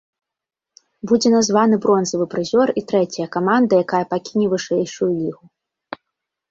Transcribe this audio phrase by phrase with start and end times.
[1.11, 5.45] Будзе названы бронзавы прызёр і трэцяя каманда, якая пакіне вышэйшую лігу.